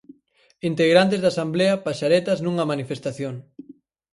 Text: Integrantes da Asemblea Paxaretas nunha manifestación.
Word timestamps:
Integrantes 0.69 1.21
da 1.21 1.29
Asemblea 1.33 1.81
Paxaretas 1.85 2.39
nunha 2.41 2.69
manifestación. 2.71 3.35